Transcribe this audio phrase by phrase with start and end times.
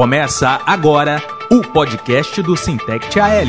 [0.00, 1.18] Começa agora
[1.52, 3.44] o podcast do Sintect AL.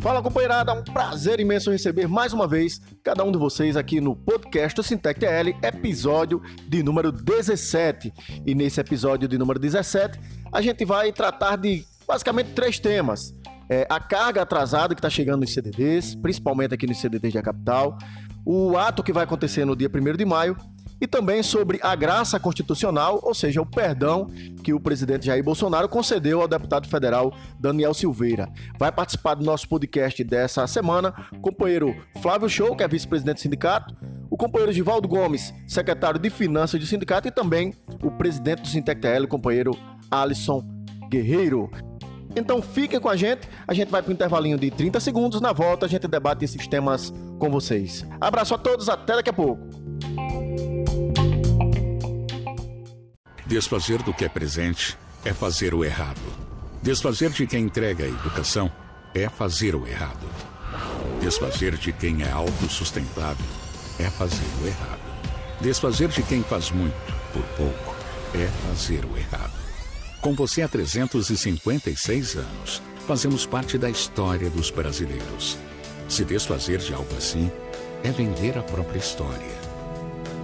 [0.00, 4.00] Fala companheirada, é um prazer imenso receber mais uma vez cada um de vocês aqui
[4.00, 8.10] no podcast do Sintec AL, episódio de número 17.
[8.46, 10.18] E nesse episódio de número 17,
[10.50, 13.34] a gente vai tratar de basicamente três temas.
[13.68, 17.96] É, a carga atrasada que está chegando nos CDDs, principalmente aqui nos CDDs da capital,
[18.44, 20.56] o ato que vai acontecer no dia 1 de maio
[21.00, 24.26] e também sobre a graça constitucional, ou seja, o perdão
[24.62, 28.48] que o presidente Jair Bolsonaro concedeu ao deputado federal Daniel Silveira.
[28.78, 33.40] Vai participar do nosso podcast dessa semana o companheiro Flávio Show, que é vice-presidente do
[33.40, 33.94] sindicato,
[34.30, 39.24] o companheiro Givaldo Gomes, secretário de Finanças do sindicato, e também o presidente do Sintectel,
[39.24, 39.76] o companheiro
[40.10, 40.62] Alisson
[41.08, 41.70] Guerreiro.
[42.36, 45.52] Então fiquem com a gente, a gente vai para um intervalinho de 30 segundos, na
[45.52, 48.04] volta a gente debate esses temas com vocês.
[48.20, 49.62] Abraço a todos, até daqui a pouco.
[53.46, 56.20] Desfazer do que é presente é fazer o errado.
[56.82, 58.70] Desfazer de quem entrega a educação
[59.14, 60.26] é fazer o errado.
[61.20, 63.46] Desfazer de quem é autossustentável
[63.98, 65.00] é fazer o errado.
[65.60, 66.94] Desfazer de quem faz muito
[67.32, 67.94] por pouco
[68.34, 69.63] é fazer o errado.
[70.24, 75.58] Com você há 356 anos, fazemos parte da história dos brasileiros.
[76.08, 77.52] Se desfazer de algo assim
[78.02, 79.54] é vender a própria história.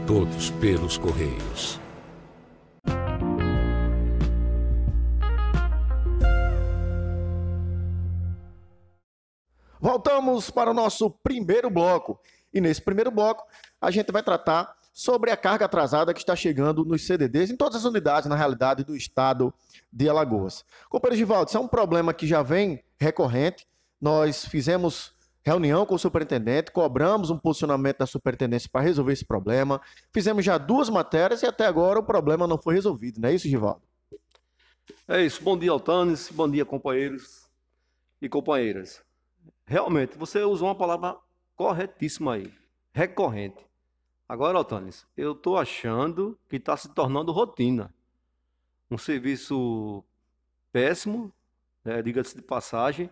[0.07, 1.81] Todos pelos Correios.
[9.81, 12.21] Voltamos para o nosso primeiro bloco.
[12.53, 13.47] E nesse primeiro bloco,
[13.81, 17.77] a gente vai tratar sobre a carga atrasada que está chegando nos CDDs, em todas
[17.77, 19.51] as unidades, na realidade, do estado
[19.91, 20.63] de Alagoas.
[20.91, 23.67] Companheiro Givaldo, isso é um problema que já vem recorrente.
[23.99, 29.81] Nós fizemos reunião com o superintendente, cobramos um posicionamento da superintendência para resolver esse problema.
[30.13, 33.49] Fizemos já duas matérias e até agora o problema não foi resolvido, não é isso,
[33.49, 33.81] Givaldo?
[35.09, 35.43] É isso.
[35.43, 36.29] Bom dia, Altanes.
[36.31, 37.49] Bom dia, companheiros
[38.21, 39.01] e companheiras.
[39.65, 41.17] Realmente, você usou uma palavra
[41.57, 42.53] corretíssima aí.
[42.93, 43.70] Recorrente.
[44.31, 47.93] Agora, Altanes, eu estou achando que está se tornando rotina.
[48.89, 50.05] Um serviço
[50.71, 51.33] péssimo,
[51.85, 53.11] né, diga-se de passagem.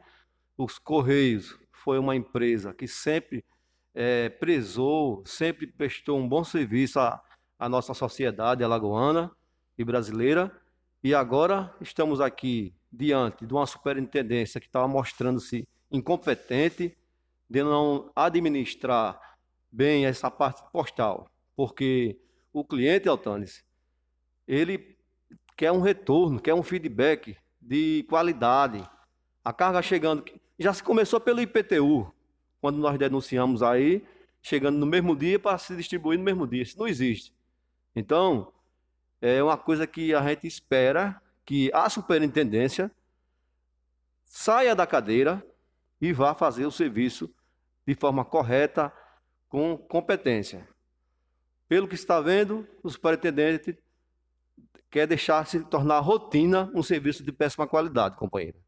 [0.56, 3.44] Os Correios foi uma empresa que sempre
[3.92, 7.20] é, prezou, sempre prestou um bom serviço à,
[7.58, 9.28] à nossa sociedade alagoana
[9.76, 10.56] e brasileira.
[11.02, 16.96] E agora estamos aqui diante de uma superintendência que estava mostrando-se incompetente
[17.50, 19.28] de não administrar
[19.70, 22.18] bem essa parte postal, porque
[22.52, 23.64] o cliente, Altanes,
[24.46, 24.96] ele
[25.56, 28.82] quer um retorno, quer um feedback de qualidade.
[29.44, 30.24] A carga chegando,
[30.58, 32.12] já se começou pelo IPTU,
[32.60, 34.04] quando nós denunciamos aí,
[34.42, 36.62] chegando no mesmo dia para se distribuir no mesmo dia.
[36.62, 37.32] Isso não existe.
[37.94, 38.52] Então,
[39.20, 42.90] é uma coisa que a gente espera que a superintendência
[44.24, 45.44] saia da cadeira,
[46.00, 47.32] e vá fazer o serviço
[47.86, 48.92] de forma correta,
[49.48, 50.66] com competência.
[51.68, 53.78] Pelo que está vendo, o superintendente
[54.90, 58.58] quer deixar se tornar rotina um serviço de péssima qualidade, companheiro.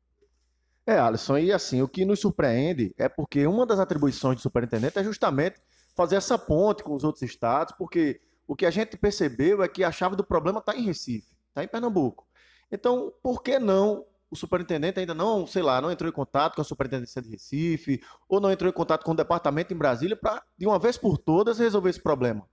[0.87, 4.99] É, Alisson, e assim, o que nos surpreende é porque uma das atribuições do superintendente
[4.99, 5.61] é justamente
[5.95, 9.85] fazer essa ponte com os outros estados, porque o que a gente percebeu é que
[9.85, 12.27] a chave do problema está em Recife, está em Pernambuco.
[12.73, 16.61] Então, por que não o superintendente ainda não, sei lá, não entrou em contato com
[16.61, 20.43] a superintendência de Recife, ou não entrou em contato com o departamento em Brasília para,
[20.57, 22.49] de uma vez por todas, resolver esse problema?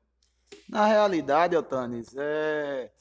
[0.68, 2.92] Na realidade, Eltanes, é...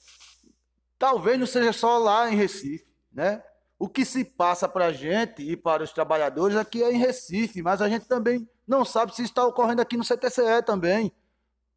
[0.98, 3.42] talvez não seja só lá em Recife, né?
[3.78, 7.62] O que se passa para a gente e para os trabalhadores aqui é em Recife,
[7.62, 11.12] mas a gente também não sabe se está ocorrendo aqui no CTCE também.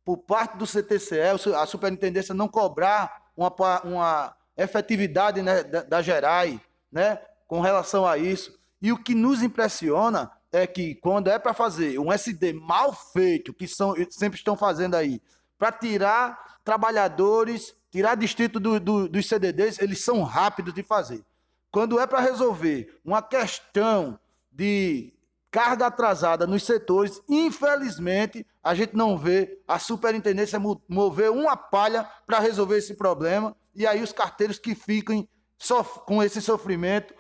[0.04, 1.20] Por parte do CTCE,
[1.56, 6.60] a superintendência não cobrar uma, uma efetividade né, da, da GERAI,
[6.92, 8.58] né, com relação a isso.
[8.82, 13.54] E o que nos impressiona é que quando é para fazer um SD mal feito,
[13.54, 15.22] que são, sempre estão fazendo aí,
[15.58, 21.24] para tirar trabalhadores, tirar distrito do, do, dos CDDs, eles são rápidos de fazer.
[21.72, 24.20] Quando é para resolver uma questão
[24.52, 25.14] de
[25.52, 32.40] carga atrasada nos setores, infelizmente, a gente não vê a superintendência mover uma palha para
[32.40, 34.76] resolver esse problema, e aí os carteiros que
[35.60, 37.14] ficam com esse sofrimento,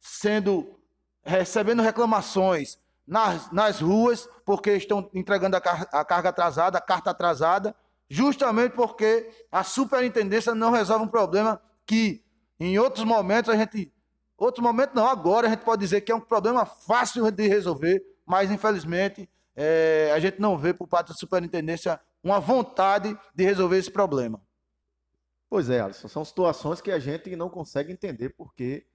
[0.00, 0.78] sendo
[1.24, 7.10] recebendo reclamações nas, nas ruas, porque estão entregando a, car a carga atrasada, a carta
[7.10, 7.74] atrasada,
[8.08, 12.24] justamente porque a superintendência não resolve um problema que
[12.58, 13.92] em outros momentos a gente.
[14.36, 18.02] Outros momentos não, agora a gente pode dizer que é um problema fácil de resolver,
[18.26, 23.78] mas infelizmente é, a gente não vê por parte da superintendência uma vontade de resolver
[23.78, 24.40] esse problema.
[25.52, 28.86] Pois é, Alisson, são situações que a gente não consegue entender porque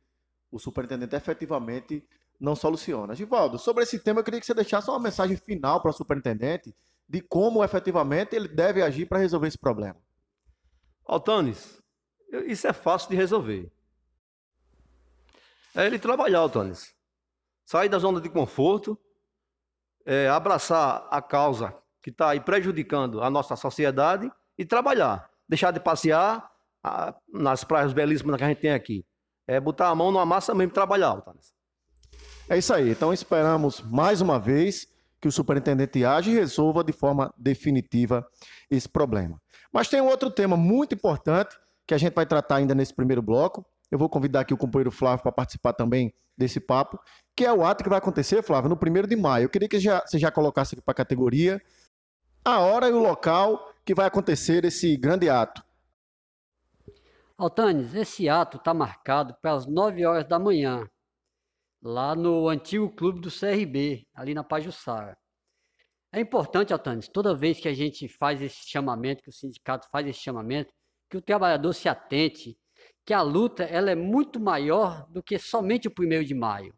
[0.49, 2.03] o superintendente efetivamente
[2.39, 3.13] não soluciona.
[3.13, 6.75] Givaldo, sobre esse tema, eu queria que você deixasse uma mensagem final para o superintendente
[7.07, 9.97] de como efetivamente ele deve agir para resolver esse problema.
[11.05, 11.79] Altanes,
[12.47, 13.71] isso é fácil de resolver.
[15.75, 16.91] É ele trabalhar, Altanes.
[17.67, 18.99] Sair da zona de conforto,
[20.03, 25.36] é, abraçar a causa que está aí prejudicando a nossa sociedade e trabalhar.
[25.47, 26.49] Deixar de passear
[26.83, 29.05] a, nas praias belíssimas que a gente tem aqui.
[29.47, 31.53] É botar a mão numa massa mesmo e trabalhar, Altanes.
[32.49, 32.89] É isso aí.
[32.89, 34.87] Então esperamos mais uma vez
[35.19, 38.25] que o superintendente age e resolva de forma definitiva
[38.69, 39.41] esse problema.
[39.71, 43.21] Mas tem um outro tema muito importante que a gente vai tratar ainda nesse primeiro
[43.21, 43.65] bloco.
[43.89, 46.99] Eu vou convidar aqui o companheiro Flávio para participar também desse papo,
[47.35, 49.45] que é o ato que vai acontecer, Flávio, no primeiro de maio.
[49.45, 51.59] Eu queria que já, você já colocasse aqui para a categoria
[52.45, 55.63] a hora e o local que vai acontecer esse grande ato.
[57.37, 60.85] Altanes, esse ato está marcado para as 9 horas da manhã,
[61.81, 65.17] lá no antigo clube do CRB, ali na Pajussara.
[66.11, 70.05] É importante, Altanes, toda vez que a gente faz esse chamamento, que o sindicato faz
[70.05, 70.73] esse chamamento,
[71.09, 72.57] que o trabalhador se atente,
[73.05, 76.75] que a luta ela é muito maior do que somente o primeiro de maio.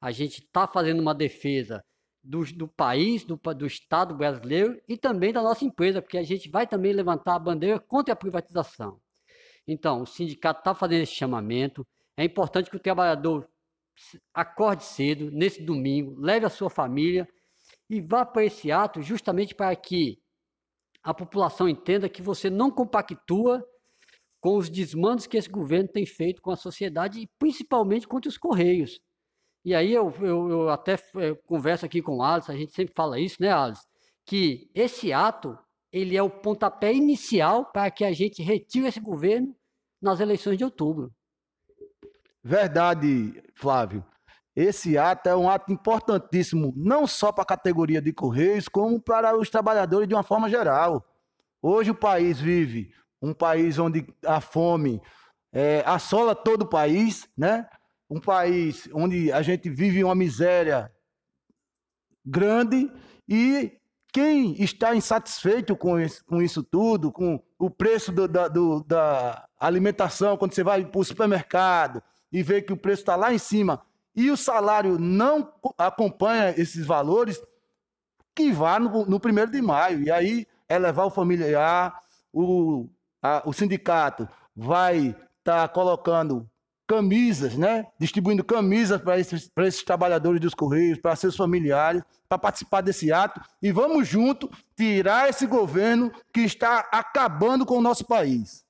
[0.00, 1.84] A gente está fazendo uma defesa
[2.22, 6.48] do, do país, do, do Estado brasileiro e também da nossa empresa, porque a gente
[6.48, 9.00] vai também levantar a bandeira contra a privatização.
[9.66, 11.86] Então, o sindicato está fazendo esse chamamento.
[12.16, 13.48] É importante que o trabalhador
[14.32, 17.28] acorde cedo, nesse domingo, leve a sua família
[17.88, 20.18] e vá para esse ato justamente para que
[21.02, 23.64] a população entenda que você não compactua
[24.40, 28.38] com os desmandos que esse governo tem feito com a sociedade e principalmente contra os
[28.38, 29.00] Correios.
[29.64, 32.94] E aí eu, eu, eu até eh, converso aqui com o Alisson, a gente sempre
[32.94, 33.84] fala isso, né, Alisson?
[34.24, 35.56] Que esse ato,
[35.92, 39.54] ele é o pontapé inicial para que a gente retire esse governo
[40.00, 41.12] nas eleições de outubro.
[42.42, 44.04] Verdade, Flávio.
[44.54, 49.36] Esse ato é um ato importantíssimo, não só para a categoria de Correios, como para
[49.36, 51.06] os trabalhadores de uma forma geral.
[51.62, 52.92] Hoje o país vive
[53.22, 55.00] um país onde a fome
[55.52, 57.66] é, assola todo o país, né?
[58.12, 60.92] Um país onde a gente vive uma miséria
[62.22, 62.92] grande
[63.26, 63.72] e
[64.12, 69.48] quem está insatisfeito com isso, com isso tudo, com o preço do, da, do, da
[69.58, 73.38] alimentação, quando você vai para o supermercado e vê que o preço está lá em
[73.38, 73.80] cima
[74.14, 77.42] e o salário não acompanha esses valores,
[78.34, 80.02] que vá no, no primeiro de maio.
[80.02, 81.98] E aí é levar o familiar,
[82.30, 82.90] o,
[83.22, 86.46] a, o sindicato vai estar tá colocando
[86.86, 87.86] camisas, né?
[87.98, 93.40] Distribuindo camisas para esses, esses trabalhadores dos Correios, para seus familiares, para participar desse ato.
[93.62, 98.64] E vamos junto tirar esse governo que está acabando com o nosso país.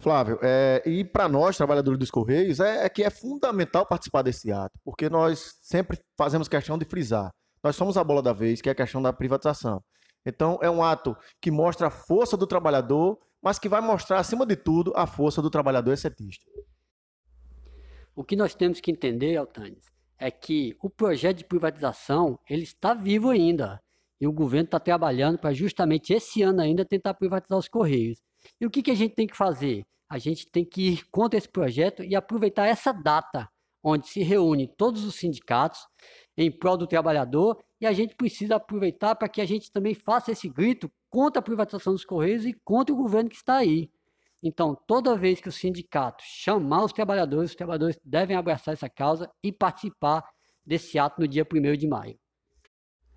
[0.00, 4.52] Flávio, é, e para nós, trabalhadores dos Correios, é, é, que é fundamental participar desse
[4.52, 7.32] ato, porque nós sempre fazemos questão de frisar.
[7.64, 9.82] Nós somos a bola da vez, que é a questão da privatização.
[10.24, 14.46] Então, é um ato que mostra a força do trabalhador, mas que vai mostrar, acima
[14.46, 16.44] de tudo, a força do trabalhador exceptista.
[18.18, 22.92] O que nós temos que entender, Altanes, é que o projeto de privatização ele está
[22.92, 23.80] vivo ainda.
[24.20, 28.18] E o governo está trabalhando para justamente esse ano ainda tentar privatizar os Correios.
[28.60, 29.86] E o que, que a gente tem que fazer?
[30.10, 33.48] A gente tem que ir contra esse projeto e aproveitar essa data,
[33.84, 35.86] onde se reúne todos os sindicatos
[36.36, 40.32] em prol do trabalhador, e a gente precisa aproveitar para que a gente também faça
[40.32, 43.88] esse grito contra a privatização dos Correios e contra o governo que está aí.
[44.42, 49.28] Então, toda vez que o sindicato chamar os trabalhadores, os trabalhadores devem abraçar essa causa
[49.42, 50.24] e participar
[50.64, 52.16] desse ato no dia 1 de maio.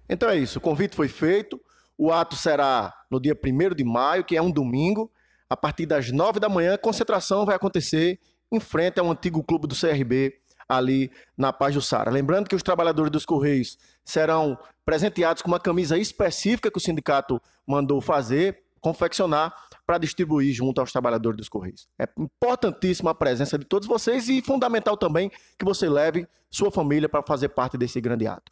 [0.10, 1.62] Então é isso, o convite foi feito.
[1.98, 5.12] O ato será no dia 1 de maio, que é um domingo,
[5.50, 6.74] a partir das 9 da manhã.
[6.74, 8.20] A concentração vai acontecer
[8.52, 12.10] em frente ao antigo clube do CRB, ali na Paz do Sara.
[12.10, 17.42] Lembrando que os trabalhadores dos Correios serão presenteados com uma camisa específica que o sindicato
[17.68, 19.54] mandou fazer, confeccionar
[19.92, 21.86] para distribuir junto aos trabalhadores dos Correios.
[22.00, 25.30] É importantíssima a presença de todos vocês e fundamental também
[25.60, 28.50] que você leve sua família para fazer parte desse grande ato.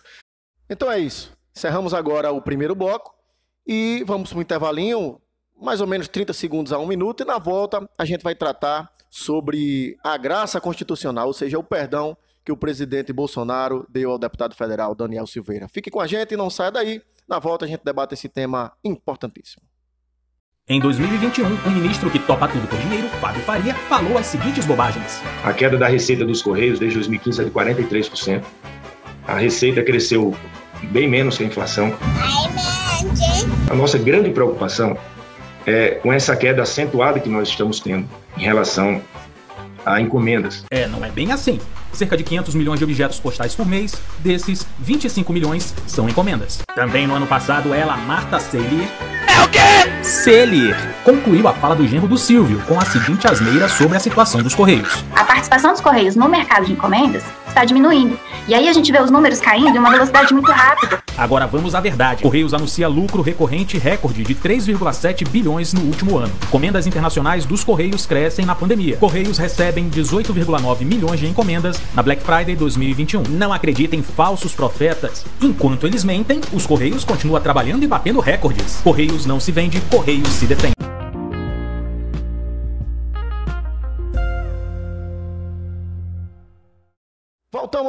[0.70, 1.32] Então é isso.
[1.56, 3.16] Encerramos agora o primeiro bloco
[3.66, 5.22] e vamos para um intervalinho,
[5.56, 8.92] mais ou menos 30 segundos a um minuto, e na volta a gente vai tratar
[9.10, 14.54] sobre a graça constitucional, ou seja, o perdão que o presidente Bolsonaro deu ao deputado
[14.56, 15.70] federal Daniel Silveira.
[15.70, 17.02] Fique com a gente e não saia daí.
[17.26, 19.69] Na volta a gente debate esse tema importantíssimo.
[20.72, 25.20] Em 2021, o ministro que topa tudo por dinheiro, Fábio Faria, falou as seguintes bobagens.
[25.44, 28.44] A queda da receita dos Correios desde 2015 é de 43%.
[29.28, 30.36] A receita cresceu
[30.92, 31.92] bem menos que a inflação.
[33.68, 34.96] A nossa grande preocupação
[35.66, 38.08] é com essa queda acentuada que nós estamos tendo
[38.38, 39.02] em relação
[39.84, 40.66] a encomendas.
[40.70, 41.60] É, não é bem assim.
[41.92, 46.62] Cerca de 500 milhões de objetos postais por mês, desses, 25 milhões são encomendas.
[46.76, 49.09] Também no ano passado, ela, Marta Celier...
[49.40, 50.04] É o quê?
[50.04, 54.44] Celier concluiu a fala do genro do Silvio com a seguinte asneira sobre a situação
[54.44, 55.06] dos Correios.
[55.16, 58.18] A participação dos Correios no mercado de encomendas está diminuindo.
[58.48, 61.04] E aí a gente vê os números caindo em uma velocidade muito rápida.
[61.18, 62.24] Agora vamos à verdade.
[62.24, 66.34] Correios anuncia lucro recorrente recorde de 3,7 bilhões no último ano.
[66.48, 68.96] Encomendas internacionais dos Correios crescem na pandemia.
[68.98, 73.24] Correios recebem 18,9 milhões de encomendas na Black Friday 2021.
[73.30, 75.26] Não acreditem falsos profetas.
[75.42, 78.80] Enquanto eles mentem, os Correios continuam trabalhando e batendo recordes.
[78.82, 80.79] Correios não se vende, Correios se defende.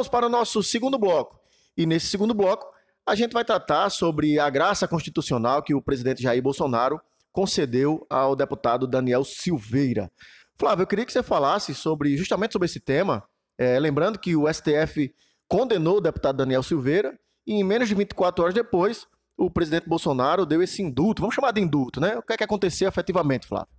[0.01, 1.39] Voltamos para o nosso segundo bloco.
[1.77, 2.65] E nesse segundo bloco,
[3.05, 6.99] a gente vai tratar sobre a graça constitucional que o presidente Jair Bolsonaro
[7.31, 10.11] concedeu ao deputado Daniel Silveira.
[10.57, 13.23] Flávio, eu queria que você falasse sobre justamente sobre esse tema,
[13.57, 15.13] é, lembrando que o STF
[15.47, 19.05] condenou o deputado Daniel Silveira e em menos de 24 horas depois,
[19.37, 22.17] o presidente Bolsonaro deu esse indulto, vamos chamar de indulto, né?
[22.17, 23.69] O que é que aconteceu efetivamente, Flávio?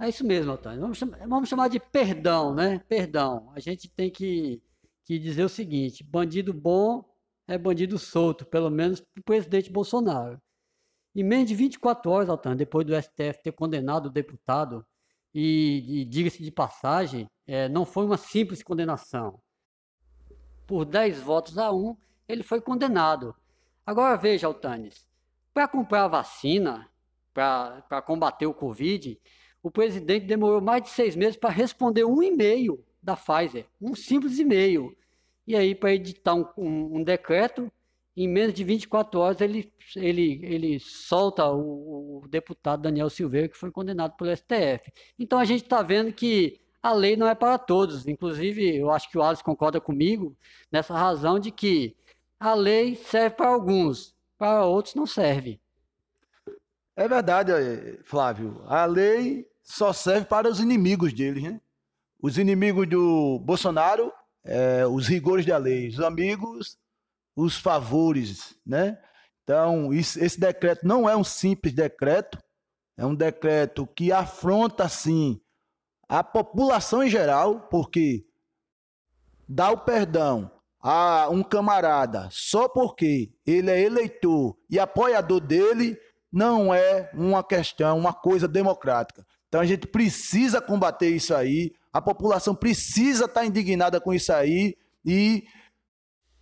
[0.00, 0.80] É isso mesmo, Antônio.
[0.80, 2.80] Vamos chamar, vamos chamar de perdão, né?
[2.88, 3.50] Perdão.
[3.54, 4.60] A gente tem que,
[5.04, 7.04] que dizer o seguinte: bandido bom
[7.46, 10.40] é bandido solto, pelo menos para o presidente Bolsonaro.
[11.14, 14.86] Em menos de 24 horas, Altano, depois do STF ter condenado o deputado,
[15.34, 19.40] e, e diga-se de passagem, é, não foi uma simples condenação.
[20.66, 21.96] Por 10 votos a 1,
[22.28, 23.34] ele foi condenado.
[23.84, 25.06] Agora veja, Altanes,
[25.52, 26.88] para comprar a vacina,
[27.32, 29.18] para combater o Covid,
[29.62, 34.38] o presidente demorou mais de seis meses para responder um e-mail da Pfizer, um simples
[34.38, 34.96] e-mail.
[35.46, 37.70] E aí, para editar um, um, um, decreto,
[38.16, 43.56] em menos de 24 horas, ele, ele, ele solta o, o deputado Daniel Silveira, que
[43.56, 44.92] foi condenado pelo STF.
[45.18, 48.06] Então, a gente está vendo que a lei não é para todos.
[48.06, 50.36] Inclusive, eu acho que o Alisson concorda comigo
[50.70, 51.96] nessa razão de que
[52.38, 55.60] a lei serve para alguns, para outros não serve.
[56.96, 57.52] É verdade,
[58.04, 58.62] Flávio.
[58.66, 61.60] A lei só serve para os inimigos deles, né?
[62.22, 64.12] Os inimigos do Bolsonaro,
[64.44, 65.88] é, os rigores da lei.
[65.88, 66.78] Os amigos,
[67.36, 68.96] os favores, né?
[69.42, 72.38] Então, esse decreto não é um simples decreto,
[72.96, 75.40] é um decreto que afronta, sim,
[76.08, 78.24] a população em geral, porque
[79.48, 80.50] dá o perdão
[80.80, 85.98] a um camarada só porque ele é eleitor e apoiador dele
[86.32, 89.24] não é uma questão, uma coisa democrática.
[89.48, 94.76] Então a gente precisa combater isso aí, a população precisa estar indignada com isso aí
[95.04, 95.44] e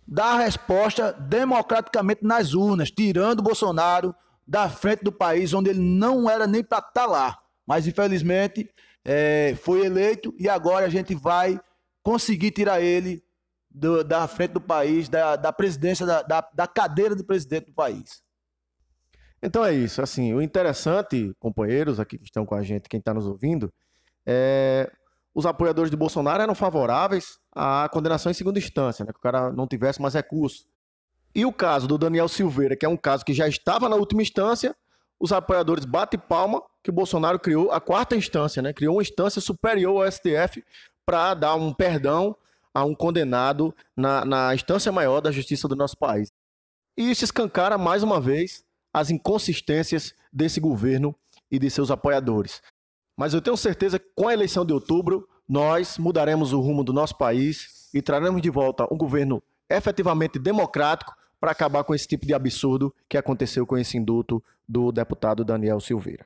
[0.07, 4.15] dar a resposta democraticamente nas urnas, tirando Bolsonaro
[4.47, 7.39] da frente do país onde ele não era nem para estar tá lá.
[7.65, 8.69] Mas infelizmente
[9.03, 11.59] é, foi eleito e agora a gente vai
[12.03, 13.23] conseguir tirar ele
[13.69, 17.73] do, da frente do país, da, da presidência, da, da, da cadeira de presidente do
[17.73, 18.21] país.
[19.41, 20.01] Então é isso.
[20.01, 23.73] Assim, o interessante, companheiros aqui que estão com a gente, quem está nos ouvindo,
[24.25, 24.91] é
[25.33, 29.51] os apoiadores de Bolsonaro eram favoráveis à condenação em segunda instância, né, que o cara
[29.51, 30.65] não tivesse mais recurso.
[31.33, 34.21] E o caso do Daniel Silveira, que é um caso que já estava na última
[34.21, 34.75] instância,
[35.19, 38.73] os apoiadores batem palma que o Bolsonaro criou a quarta instância, né?
[38.73, 40.63] Criou uma instância superior ao STF
[41.05, 42.35] para dar um perdão
[42.73, 46.31] a um condenado na, na instância maior da justiça do nosso país.
[46.97, 51.15] E isso escancara mais uma vez as inconsistências desse governo
[51.49, 52.61] e de seus apoiadores.
[53.21, 56.91] Mas eu tenho certeza que com a eleição de outubro, nós mudaremos o rumo do
[56.91, 62.25] nosso país e traremos de volta um governo efetivamente democrático para acabar com esse tipo
[62.25, 66.25] de absurdo que aconteceu com esse indulto do deputado Daniel Silveira.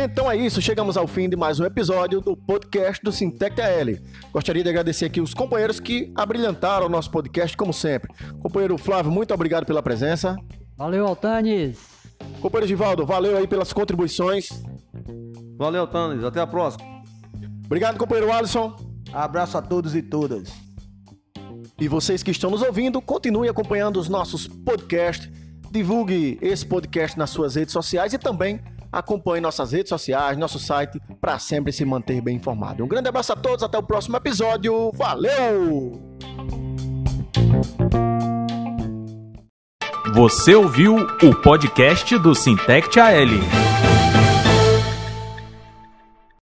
[0.00, 4.00] Então é isso, chegamos ao fim de mais um episódio do podcast do Sintec TL.
[4.32, 8.14] Gostaria de agradecer aqui os companheiros que abrilhantaram o nosso podcast, como sempre.
[8.38, 10.36] Companheiro Flávio, muito obrigado pela presença.
[10.76, 11.80] Valeu, Altanes.
[12.40, 14.48] Companheiro Givaldo, valeu aí pelas contribuições.
[15.56, 16.22] Valeu, Altanes.
[16.22, 16.84] Até a próxima.
[17.66, 18.76] Obrigado, companheiro Alisson.
[19.12, 20.48] Abraço a todos e todas.
[21.76, 25.28] E vocês que estão nos ouvindo, continuem acompanhando os nossos podcasts.
[25.72, 31.00] Divulgue esse podcast nas suas redes sociais e também Acompanhe nossas redes sociais, nosso site,
[31.20, 32.84] para sempre se manter bem informado.
[32.84, 34.90] Um grande abraço a todos, até o próximo episódio.
[34.92, 36.00] Valeu!
[40.14, 43.67] Você ouviu o podcast do Sintect AL.